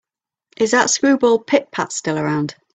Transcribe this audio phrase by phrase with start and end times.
[0.57, 2.55] Is that screwball Pit-Pat still around?